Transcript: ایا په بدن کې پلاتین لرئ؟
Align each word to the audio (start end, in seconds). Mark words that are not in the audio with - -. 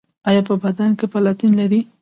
ایا 0.29 0.41
په 0.47 0.55
بدن 0.63 0.89
کې 0.99 1.05
پلاتین 1.11 1.51
لرئ؟ 1.59 1.81